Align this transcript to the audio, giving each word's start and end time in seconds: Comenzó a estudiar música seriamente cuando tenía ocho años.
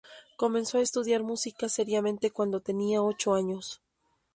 Comenzó 0.35 0.79
a 0.79 0.81
estudiar 0.81 1.21
música 1.21 1.69
seriamente 1.69 2.31
cuando 2.31 2.59
tenía 2.59 3.03
ocho 3.03 3.35
años. 3.35 3.83